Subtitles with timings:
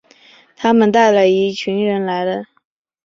[0.55, 2.45] 他们带了一群人来了